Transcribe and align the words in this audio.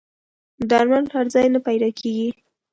درمل 0.69 1.05
هر 1.13 1.25
ځای 1.33 1.47
نه 1.55 1.59
پیدا 1.67 1.89
کېږي. 1.99 2.29